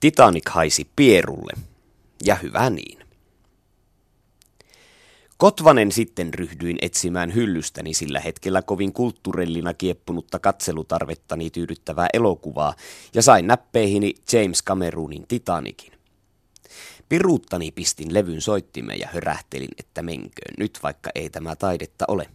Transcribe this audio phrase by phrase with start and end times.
[0.00, 1.52] Titanic haisi pierulle,
[2.24, 2.98] ja hyvä niin.
[5.36, 12.74] Kotvanen sitten ryhdyin etsimään hyllystäni sillä hetkellä kovin kulttuurellina kieppunutta katselutarvettani tyydyttävää elokuvaa
[13.14, 15.92] ja sain näppeihini James Cameronin Titanicin.
[17.08, 22.28] Piruuttani pistin levyn soittimeen ja hörähtelin, että menköön nyt vaikka ei tämä taidetta ole.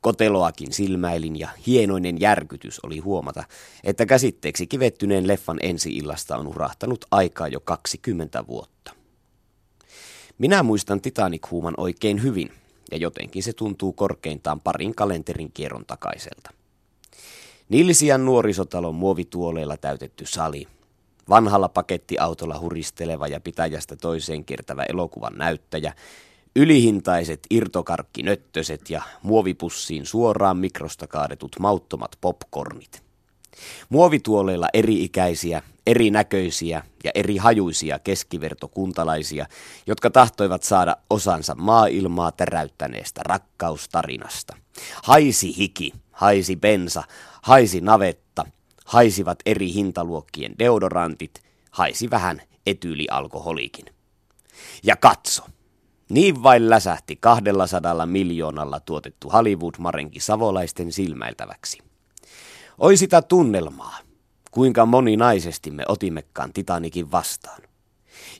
[0.00, 3.44] Koteloakin silmäilin ja hienoinen järkytys oli huomata,
[3.84, 8.94] että käsitteeksi kivettyneen leffan ensi-illasta on urahtanut aikaa jo 20 vuotta.
[10.38, 12.50] Minä muistan Titanic-huuman oikein hyvin,
[12.90, 16.50] ja jotenkin se tuntuu korkeintaan parin kalenterin kierron takaiselta.
[17.68, 20.66] Nilsian nuorisotalon muovituoleilla täytetty sali,
[21.28, 25.94] vanhalla pakettiautolla huristeleva ja pitäjästä toiseen kiertävä elokuvan näyttäjä,
[26.56, 33.02] ylihintaiset irtokarkkinöttöset ja muovipussiin suoraan mikrosta kaadetut mauttomat popcornit.
[33.88, 39.46] Muovituoleilla eri-ikäisiä, erinäköisiä ja eri hajuisia keskivertokuntalaisia,
[39.86, 44.56] jotka tahtoivat saada osansa maailmaa täräyttäneestä rakkaustarinasta.
[45.02, 47.02] Haisi hiki, haisi bensa,
[47.42, 48.44] haisi navetta,
[48.84, 53.86] haisivat eri hintaluokkien deodorantit, haisi vähän etyylialkoholikin.
[54.82, 55.42] Ja katso,
[56.12, 61.78] niin vain läsähti 200 miljoonalla tuotettu Hollywood-marenki savolaisten silmäiltäväksi.
[62.78, 63.98] Oi sitä tunnelmaa,
[64.50, 67.62] kuinka moninaisesti me otimmekaan Titanikin vastaan.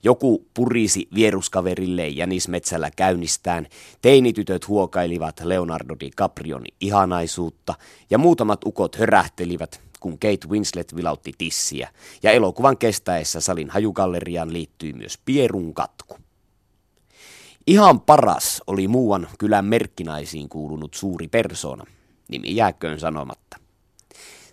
[0.03, 3.67] Joku purisi vieruskaverille jänismetsällä käynnistään,
[4.03, 7.75] teinitytöt huokailivat Leonardo DiCaprion ihanaisuutta
[8.11, 11.89] ja muutamat ukot hörähtelivät, kun Kate Winslet vilautti tissiä,
[12.23, 16.17] ja elokuvan kestäessä salin hajugalleriaan liittyi myös Pierun katku.
[17.67, 21.85] Ihan paras oli muuan kylän merkkinaisiin kuulunut suuri persona,
[22.29, 23.57] nimi jääköön sanomatta.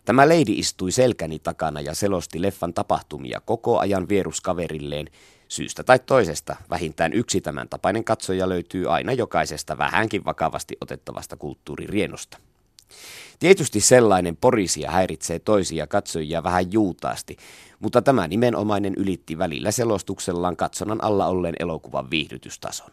[0.06, 5.08] Tämä leidi istui selkäni takana ja selosti leffan tapahtumia koko ajan vieruskaverilleen.
[5.48, 12.38] Syystä tai toisesta vähintään yksi tämän tapainen katsoja löytyy aina jokaisesta vähänkin vakavasti otettavasta kulttuuririenosta.
[13.40, 17.38] Tietysti sellainen porisia häiritsee toisia katsojia vähän juutaasti,
[17.80, 22.92] mutta tämä nimenomainen ylitti välillä selostuksellaan katsonnan alla olleen elokuvan viihdytystason.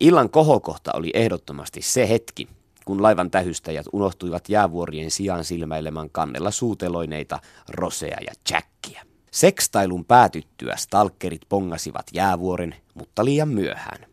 [0.00, 2.48] Illan kohokohta oli ehdottomasti se hetki,
[2.84, 9.02] kun laivan tähystäjät unohtuivat jäävuorien sijaan silmäilemään kannella suuteloineita Rosea ja Jackia.
[9.30, 14.06] Sekstailun päätyttyä stalkerit pongasivat jäävuoren, mutta liian myöhään.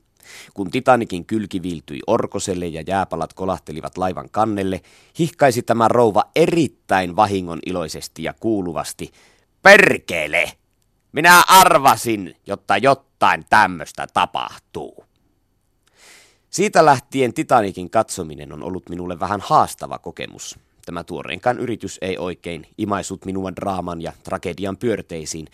[0.53, 4.81] Kun Titanikin kylki viiltyi orkoselle ja jääpalat kolahtelivat laivan kannelle,
[5.19, 9.11] hihkaisi tämä rouva erittäin vahingon iloisesti ja kuuluvasti,
[9.61, 10.51] Perkele!
[11.11, 15.05] Minä arvasin, jotta jotain tämmöistä tapahtuu.
[16.53, 20.59] Siitä lähtien Titanikin katsominen on ollut minulle vähän haastava kokemus.
[20.85, 25.47] Tämä tuoreenkaan yritys ei oikein imaisut minua draaman ja tragedian pyörteisiin.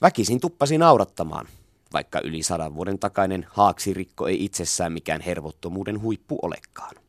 [0.00, 1.46] Väkisin tuppasi naurattamaan,
[1.92, 7.01] vaikka yli sadan vuoden takainen haaksirikko ei itsessään mikään hervottomuuden huippu olekaan.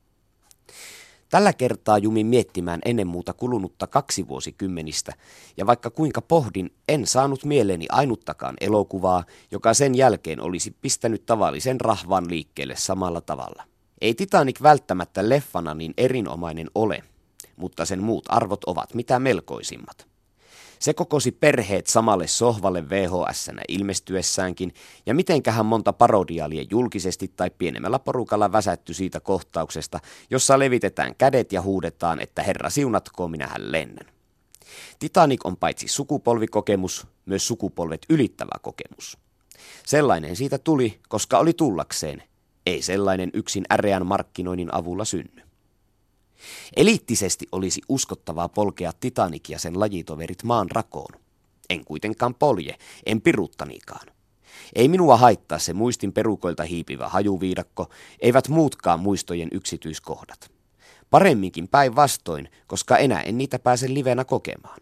[1.34, 5.14] Tällä kertaa jumin miettimään ennen muuta kulunutta kaksi vuosikymmenistä,
[5.58, 11.82] ja vaikka kuinka pohdin, en saanut mieleeni ainuttakaan elokuvaa, joka sen jälkeen olisi pistänyt tavallisen
[11.82, 13.64] rahvan liikkeelle samalla tavalla.
[14.02, 17.04] Ei Titanic välttämättä leffana niin erinomainen ole,
[17.56, 20.13] mutta sen muut arvot ovat mitä melkoisimmat.
[20.84, 24.74] Se kokosi perheet samalle sohvalle vhs ilmestyessäänkin,
[25.06, 30.00] ja mitenkähän monta parodiaalia julkisesti tai pienemmällä porukalla väsätty siitä kohtauksesta,
[30.30, 34.06] jossa levitetään kädet ja huudetaan, että herra siunatkoon, minähän lennän.
[35.00, 39.18] Titanic on paitsi sukupolvikokemus, myös sukupolvet ylittävä kokemus.
[39.86, 42.24] Sellainen siitä tuli, koska oli tullakseen.
[42.66, 45.43] Ei sellainen yksin äreän markkinoinnin avulla synny.
[46.76, 51.20] Eliittisesti olisi uskottavaa polkea Titanic ja sen lajitoverit maan rakoon.
[51.70, 54.08] En kuitenkaan polje, en piruttanikaan.
[54.76, 57.90] Ei minua haittaa se muistin perukoilta hiipivä hajuviidakko,
[58.20, 60.52] eivät muutkaan muistojen yksityiskohdat.
[61.10, 64.80] Paremminkin päinvastoin, koska enää en niitä pääse livenä kokemaan.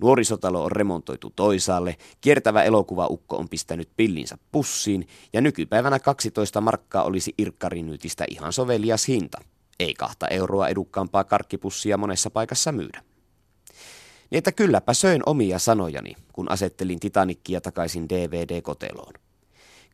[0.00, 7.34] Nuorisotalo on remontoitu toisaalle, kiertävä elokuvaukko on pistänyt pillinsä pussiin ja nykypäivänä 12 markkaa olisi
[7.38, 9.38] irkkarinyytistä ihan sovelias hinta–
[9.80, 13.02] ei kahta euroa edukkaampaa karkkipussia monessa paikassa myydä.
[14.30, 19.14] Niin että kylläpä söin omia sanojani, kun asettelin Titanikkia takaisin DVD-koteloon.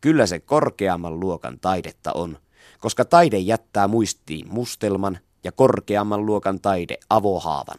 [0.00, 2.38] Kyllä se korkeamman luokan taidetta on,
[2.78, 7.78] koska taide jättää muistiin mustelman ja korkeamman luokan taide avohaavan.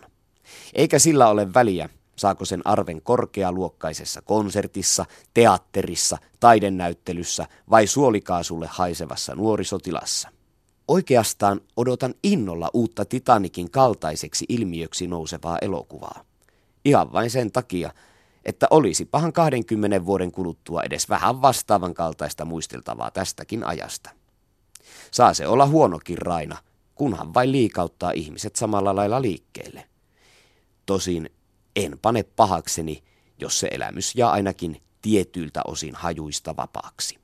[0.73, 10.29] Eikä sillä ole väliä, saako sen arven korkealuokkaisessa konsertissa, teatterissa, taidennäyttelyssä vai suolikaasulle haisevassa nuorisotilassa.
[10.91, 16.25] Oikeastaan odotan innolla uutta Titanikin kaltaiseksi ilmiöksi nousevaa elokuvaa.
[16.85, 17.93] Ihan vain sen takia,
[18.45, 24.09] että olisi pahan 20 vuoden kuluttua edes vähän vastaavan kaltaista muisteltavaa tästäkin ajasta.
[25.11, 26.57] Saa se olla huonokin raina,
[26.95, 29.85] kunhan vain liikauttaa ihmiset samalla lailla liikkeelle.
[30.85, 31.29] Tosin
[31.75, 33.03] en pane pahakseni,
[33.39, 37.20] jos se elämys jää ainakin tietyiltä osin hajuista vapaaksi.